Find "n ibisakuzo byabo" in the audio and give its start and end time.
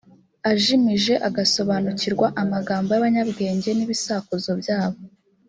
3.73-4.99